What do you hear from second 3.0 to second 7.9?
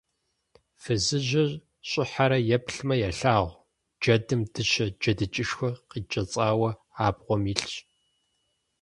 елъагъу: джэдым дыщэ джэдыкӀэшхуэ къикӀэцӀауэ абгъуэм илъщ.